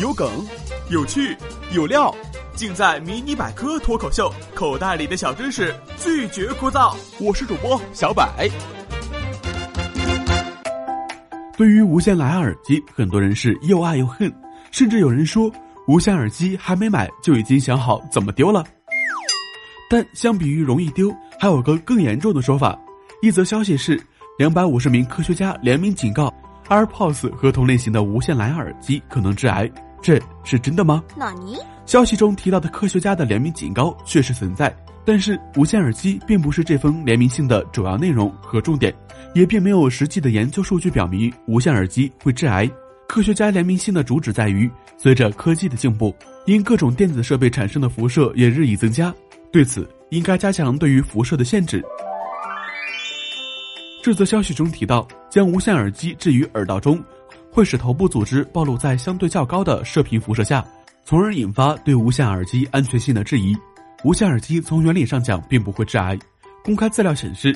[0.00, 0.30] 有梗，
[0.88, 1.36] 有趣，
[1.72, 2.14] 有料，
[2.54, 4.32] 尽在《迷你百科脱口秀》。
[4.54, 6.96] 口袋里的小知识，拒绝枯燥。
[7.18, 8.48] 我是主播小百。
[11.58, 14.32] 对于无线蓝牙耳机，很多人是又爱又恨，
[14.70, 15.52] 甚至有人说，
[15.86, 18.64] 无线耳机还没买就已经想好怎么丢了。
[19.90, 22.78] 但相比于容易丢，还有个更严重的说法。
[23.20, 24.00] 一则消息是，
[24.38, 26.32] 两百五十名科学家联名警告
[26.70, 29.70] ，AirPods 和同类型的无线蓝牙耳机可能致癌。
[30.00, 31.04] 这是真的吗？
[31.14, 31.58] 纳尼？
[31.84, 38.94] 消息中提到的科学家的联名警告确实存在，但是无线耳机并不是这封联名信的主要内容和重点，
[39.34, 42.70] 也并没有实际的研究数据表明无线耳机会致癌。
[43.06, 46.14] 科学家联名信的主旨在于，随着科技的进步，
[46.46, 49.12] 因各种电子设备产生的辐射也日益增加，
[49.52, 51.84] 对此应该加强对于辐射的限制。
[54.02, 57.02] 这则消息中提到，将无线耳机置于耳道中。
[57.52, 60.64] 会使头部组织暴露在相对较高的射频辐射下，
[61.04, 63.56] 从而引发对无线耳机安全性的质疑。
[64.04, 66.18] 无线耳机从原理上讲并不会致癌。
[66.64, 67.54] 公开资料显示，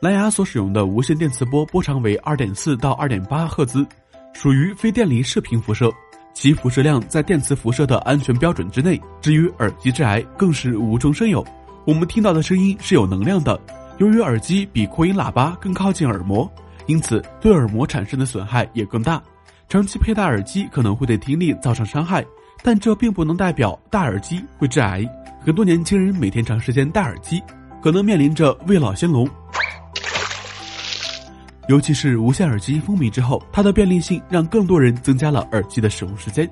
[0.00, 3.84] 蓝牙所使用的无线电磁波波长为二点四到二点八赫兹，
[4.32, 5.90] 属于非电离射频辐射，
[6.32, 8.98] 其辐射量在电磁辐射的安全标准之内。
[9.20, 11.44] 至于耳机致癌，更是无中生有。
[11.84, 13.60] 我们听到的声音是有能量的，
[14.02, 16.50] 由于耳机比扩音喇叭更靠近耳膜，
[16.86, 19.22] 因此对耳膜产生的损害也更大。
[19.68, 22.26] 长期佩戴耳机可能会对听力造成伤害，
[22.64, 25.08] 但这并不能代表戴耳机会致癌。
[25.40, 27.40] 很多年轻人每天长时间戴耳机，
[27.80, 29.24] 可能面临着未老先聋。
[31.68, 36.50] 尤其是无线耳机风靡之后，它的便利性让更多人增加了耳机的使用时间。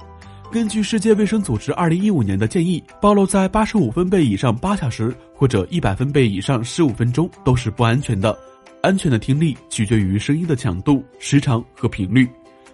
[0.53, 8.37] 根据世界卫生组织二零一五年的建议，暴露在八十五分贝以上八小时或者一百分贝以上十五分钟都是不安全的。
[8.83, 12.29] 安全的听力取决于声音的强度、时长和频率。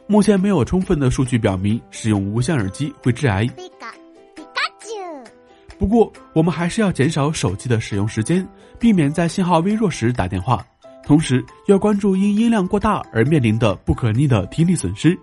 [0.07, 3.47] 目前没有充分的数据表明使用无线耳机会致癌。
[5.79, 8.47] 不过，我们还是要减少手机的使用时间，
[8.79, 10.65] 避免在信号微弱时打电话。
[11.05, 15.15] 同时，要关注因音量过大而面临的不可逆的听力损失。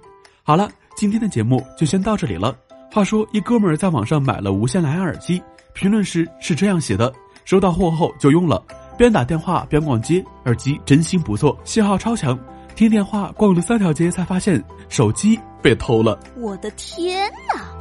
[0.44, 2.56] 好了，今天的节目就先到这里了。
[2.92, 5.42] 话说，一哥们儿在网上买了无线蓝牙耳机，
[5.74, 7.12] 评论时是这样写的：
[7.46, 8.64] 收到货后就用了，
[8.98, 12.38] 边打电话边逛街，耳机真心不错，信号超强。
[12.76, 16.20] 听电话逛了三条街，才发现手机被偷了。
[16.38, 17.73] 我的天哪！